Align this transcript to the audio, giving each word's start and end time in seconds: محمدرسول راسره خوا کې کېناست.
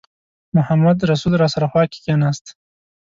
محمدرسول 0.55 1.33
راسره 1.41 1.67
خوا 1.71 1.83
کې 1.91 1.99
کېناست. 2.05 2.45